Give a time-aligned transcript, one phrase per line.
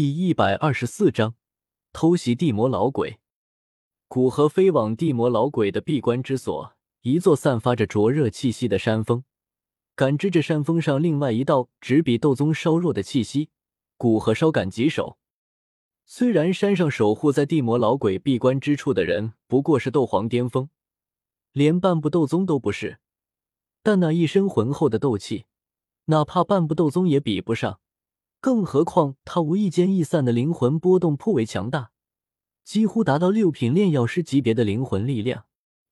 [0.00, 1.34] 第一百二十四章
[1.92, 3.18] 偷袭地魔老鬼。
[4.06, 9.24] 古河飞往地魔老鬼的闭关之所，一座散发着灼热气息的山峰。
[9.96, 13.50] 感知着山峰上另外一道只比斗宗稍弱的气息，
[13.96, 15.18] 古河稍感棘手。
[16.06, 20.70] 虽然山上守护在地魔老鬼闭关之处的人不过是斗皇巅峰，
[21.50, 23.00] 连半步斗宗都不是，
[23.82, 25.46] 但那一身浑厚的斗气，
[26.04, 27.80] 哪怕半步斗宗也比不上。
[28.40, 31.90] 更何况，他无意间逸散的灵魂波动颇为强大，
[32.64, 35.46] 几乎达到六品炼药师级别的灵魂力量。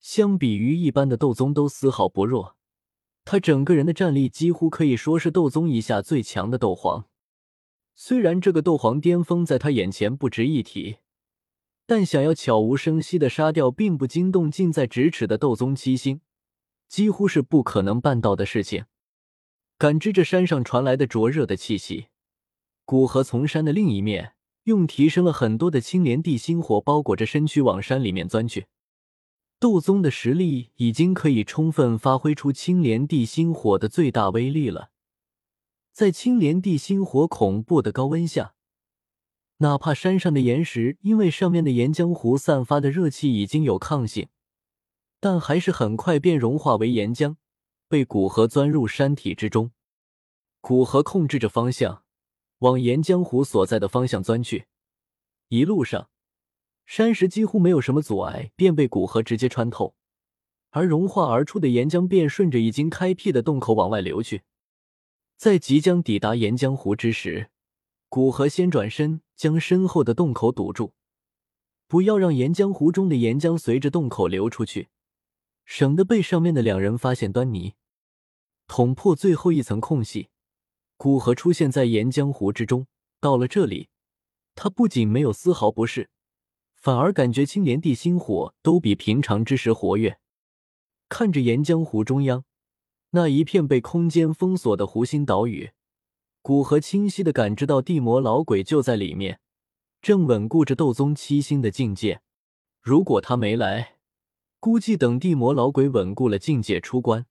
[0.00, 2.56] 相比于一般的斗宗，都丝毫不弱。
[3.24, 7.06] 他整个人的战力几乎可以说是斗宗以下最强的斗皇。
[7.94, 10.96] 虽然这个斗皇巅峰在他眼前不值一提，
[11.86, 16.20] 但想要悄无声息的杀掉并不惊动近在咫尺的斗宗七星，
[16.88, 18.86] 几乎是不可能办到的事情。
[19.78, 22.08] 感知着山上传来的灼热的气息。
[22.92, 28.66] 古河从山的另一面，用提升了很多的青莲地心火包裹着身躯往山里面钻去。
[29.58, 34.90] 斗宗的实力已经可以充分发挥出青莲地心火的最大威力了。
[35.90, 38.52] 在青莲地心火恐怖的高温下，
[39.60, 44.28] 哪怕山上的岩石因为上面的岩浆湖散发的热气已经有抗性，
[45.18, 47.36] 但还是很快便融化为岩浆，
[47.88, 49.70] 被古河钻入山体之中。
[50.60, 52.01] 古河控制着方向。
[52.62, 54.66] 往岩浆湖所在的方向钻去，
[55.48, 56.10] 一路上
[56.86, 59.96] 山石几乎没有什么阻碍，便被古河直接穿透，
[60.70, 64.42] 而融化而出的岩浆便顺着已经开辟的洞口往外流去。
[65.36, 67.50] 在即将抵达岩浆湖之时，
[68.08, 70.92] 古河先转身将身后的洞口堵住，
[71.88, 74.88] 不要让岩浆湖中的岩浆随着洞口流出去，
[75.64, 77.74] 省得被上面的两人发现端倪，
[78.68, 80.28] 捅破最后一层空隙。
[81.02, 82.86] 古河出现在岩浆湖之中，
[83.18, 83.88] 到了这里，
[84.54, 86.10] 他不仅没有丝毫不适，
[86.76, 90.20] 反而感觉青莲地心火都比平常之时活跃。
[91.08, 92.44] 看着岩浆湖中央
[93.10, 95.72] 那一片被空间封锁的湖心岛屿，
[96.40, 99.40] 古河清晰的感知到地魔老鬼就在里面，
[100.00, 102.20] 正稳固着斗宗七星的境界。
[102.80, 103.96] 如果他没来，
[104.60, 107.26] 估计等地魔老鬼稳固了境界出关。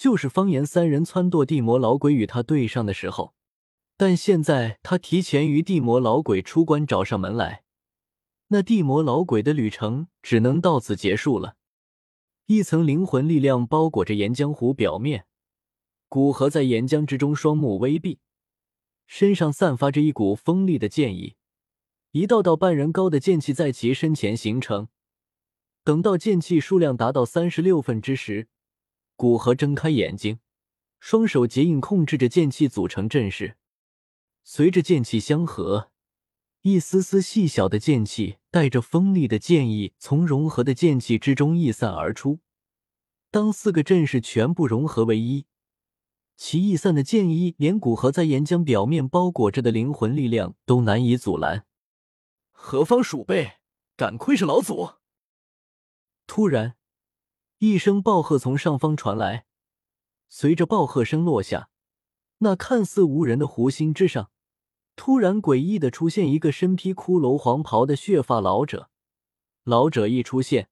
[0.00, 3.34] 就是方言三人撺掇地魔老鬼与他对上的时候，
[3.98, 7.64] 但现在他提前于地魔老鬼出关找上门来，
[8.48, 11.56] 那地魔老鬼的旅程只能到此结束了。
[12.46, 15.26] 一层灵魂力量包裹着岩浆湖表面，
[16.08, 18.20] 古河在岩浆之中，双目微闭，
[19.06, 21.36] 身上散发着一股锋利的剑意，
[22.12, 24.88] 一道道半人高的剑气在其身前形成。
[25.84, 28.48] 等到剑气数量达到三十六份之时。
[29.20, 30.38] 古河睁开眼睛，
[30.98, 33.58] 双手结印控制着剑气组成阵势。
[34.44, 35.90] 随着剑气相合，
[36.62, 42.40] 一丝丝细小的剑气带着锋利的剑意从融合的剑气之中溢散而出。
[43.30, 45.44] 当四个阵势全部融合为一，
[46.38, 51.66] 其溢散的剑意连古河在岩浆表面包裹着的灵魂力量都难以阻拦。
[52.52, 53.58] 何方鼠辈，
[53.98, 54.94] 敢窥视老祖！
[56.26, 56.79] 突然。
[57.62, 59.44] 一声暴喝从上方传来，
[60.30, 61.68] 随着暴喝声落下，
[62.38, 64.30] 那看似无人的湖心之上，
[64.96, 68.88] 突然诡异的出现一个身披骷髅黄袍的血发老者。
[69.64, 70.70] 老者一出现，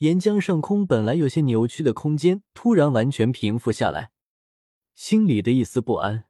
[0.00, 4.10] 岩浆上空本来有些扭曲的空间突然完全平复下来。
[4.94, 6.26] 心里的一丝不安，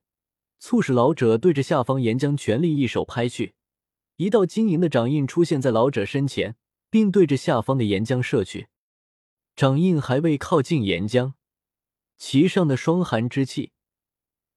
[0.60, 3.56] 促使老者对着下方岩浆全力一手拍去，
[4.18, 6.54] 一道晶莹的掌印出现在老者身前，
[6.88, 8.68] 并对着下方的岩浆射去。
[9.56, 11.34] 掌印还未靠近岩浆，
[12.16, 13.70] 其上的霜寒之气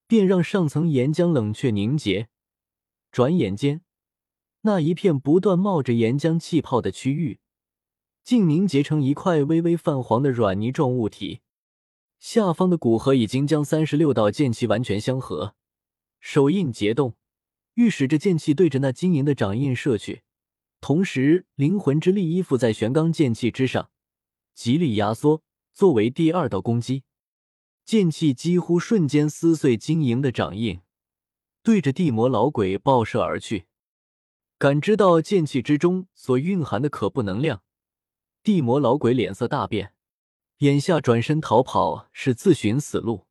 [0.08, 2.30] 便让上层岩浆冷却凝结。
[3.12, 3.81] 转眼间，
[4.62, 7.40] 那一片不断冒着岩浆气泡的区域，
[8.24, 11.41] 竟凝结成一块微微泛黄的软泥状物体。
[12.19, 15.56] 下方的古河已经将三十六道剑气完全相合，
[16.19, 17.16] 手印结动，
[17.75, 20.24] 欲使着剑气对着那晶莹的掌印射去，
[20.81, 23.92] 同时灵魂之力依附在玄罡剑气之上。
[24.57, 27.04] 极力压缩，作为第二道攻击，
[27.86, 30.81] 剑气几乎瞬间撕碎晶莹的掌印，
[31.62, 33.68] 对着地魔老鬼爆射而去。
[34.57, 37.62] 感知到剑气之中所蕴含的可怖能量，
[38.42, 39.94] 地魔老鬼脸色大变，
[40.57, 43.27] 眼下转身逃跑是自寻死路，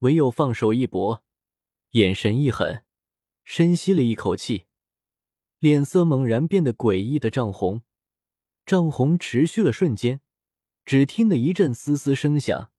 [0.00, 1.22] 唯有放手一搏，
[1.92, 2.84] 眼神一狠，
[3.44, 4.64] 深吸了一口气，
[5.60, 7.82] 脸色猛然变得诡异的涨红，
[8.66, 10.20] 涨红持续了瞬间。
[10.84, 12.70] 只听得一阵嘶嘶声响，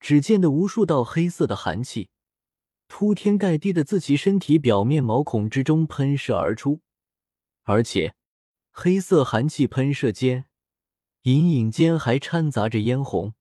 [0.00, 2.10] 只见得无数道黑色的寒气
[2.86, 6.80] 铺天盖地的自其身体表面毛孔之中喷射而出，
[7.64, 8.14] 而且
[8.70, 10.46] 黑色寒气喷射间，
[11.22, 13.34] 隐隐间还掺杂着嫣红。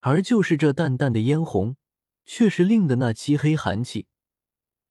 [0.00, 1.76] 而就是这淡淡的嫣红，
[2.26, 4.08] 却是令得那漆黑寒气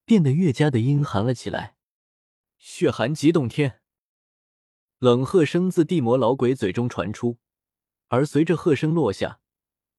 [0.05, 1.75] 变得越加的阴寒了起来。
[2.57, 3.81] 血寒极冻天，
[4.99, 7.37] 冷喝声自地魔老鬼嘴中传出，
[8.11, 9.39] 而随着喝声落下，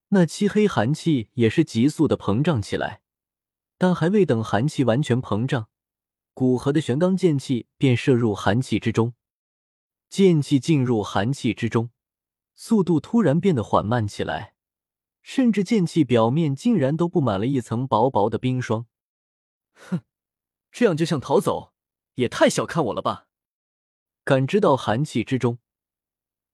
[0.09, 3.01] 那漆黑寒气也是急速的膨胀起来。
[3.79, 5.67] 但还未等寒气完全膨胀，
[6.35, 9.15] 古河的玄罡剑气便射入寒气之中。
[10.09, 11.89] 剑气进入寒气之中，
[12.53, 14.53] 速度突然变得缓慢起来。
[15.23, 18.85] 甚至剑气表面竟然都布满了一层薄薄的冰霜。
[19.73, 20.01] 哼，
[20.71, 21.73] 这样就想逃走，
[22.15, 23.27] 也太小看我了吧！
[24.23, 25.57] 感知到寒气之中，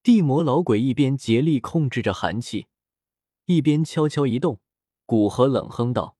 [0.02, 2.68] 地魔老鬼一边竭力控制着寒气，
[3.44, 4.60] 一边悄悄移动。
[5.04, 6.16] 古河冷哼道：“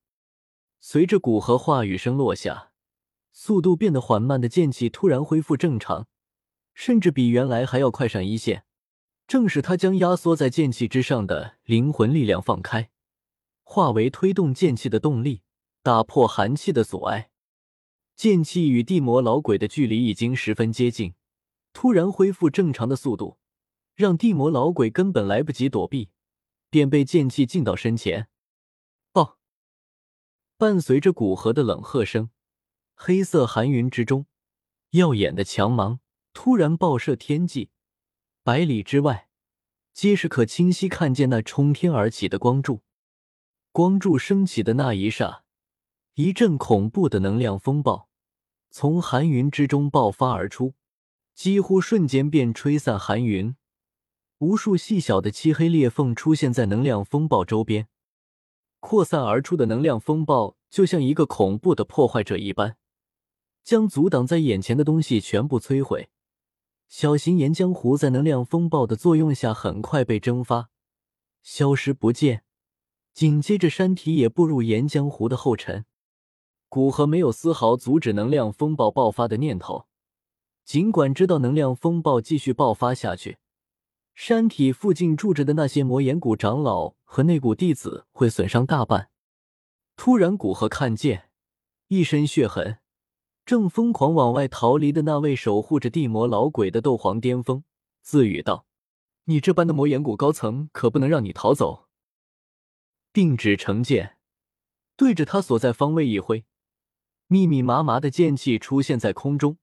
[0.79, 2.71] 随着古河话语声落下，
[3.31, 6.07] 速度变得缓慢的剑气突然恢复正常，
[6.75, 8.65] 甚至比原来还要快上一线。”
[9.27, 12.91] 正是他将压缩在剑气之上的灵魂力量放开，
[13.63, 15.41] 化为推动剑气的动力，
[15.81, 17.31] 打破寒气的阻碍。
[18.15, 21.15] 剑气与地魔老鬼的距离已经十分接近，
[21.71, 23.37] 突然恢复正常的速度，
[24.01, 26.09] 让地魔老鬼根本来不及躲避，
[26.71, 28.27] 便被剑气浸到身前。
[29.11, 29.37] 爆！
[30.57, 32.31] 伴随着古河的冷喝声，
[32.95, 34.25] 黑色寒云之中，
[34.91, 35.99] 耀眼的强芒
[36.33, 37.69] 突然爆射天际。
[38.41, 39.29] 百里之外，
[39.93, 42.81] 皆是可清晰看见那冲天而起的光柱。
[43.71, 45.43] 光柱升起的那一刹，
[46.15, 48.09] 一阵恐怖的能量风暴
[48.71, 50.73] 从寒云之中爆发而出，
[51.35, 53.55] 几乎瞬间便吹散寒云。
[54.41, 57.87] 无数细小的漆黑裂缝出现在能量风暴周边，
[58.79, 62.75] 扩散而出的能量风暴就像一个恐怖的破坏者一般，
[63.63, 66.09] 将阻挡在眼前的东西全部摧毁。
[66.87, 70.71] 小型岩浆湖在能量风暴的作用下，很快被蒸发，
[71.43, 72.43] 消失不见。
[73.13, 75.85] 紧接着，山体也步入岩浆湖的后尘。
[76.67, 79.85] 古河没有丝毫阻止能量风暴爆发的念头，
[80.65, 83.37] 尽管知道能量风暴继续爆发下去，
[84.13, 89.09] 山体附近住着的那些魔岩谷长老和内谷弟子会损伤大半。
[89.95, 91.29] 突然，古河看见
[91.87, 92.79] 一身血痕。
[93.43, 97.63] 正疯狂往外逃离的那位守护着地魔老鬼的斗皇巅峰，
[98.01, 98.65] 自语道
[99.25, 101.87] ：“你这般的魔岩谷高层，可不能让你逃走。”
[103.11, 104.17] 定指成剑，
[104.95, 106.45] 对着他所在方位一挥，
[107.27, 109.57] 密密麻麻的剑气出现在空中，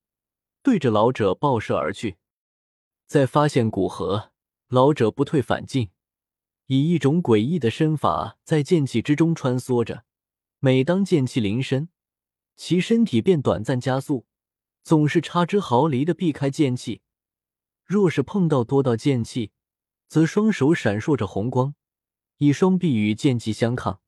[0.63, 2.19] 对着老者爆射而去。
[3.07, 4.33] 在发现古河，
[4.69, 5.89] 老者不退反进，
[6.67, 10.05] 以一种诡异的身法在剑气之中穿梭着。
[10.59, 11.89] 每当剑气临身，
[12.55, 14.27] 其身体便短暂加速，
[14.83, 17.01] 总是差之毫厘的避开剑气。
[17.83, 19.53] 若是碰到多道剑气，
[20.07, 21.75] 则双手闪烁着红光，
[22.37, 24.03] 以双臂与剑气相抗。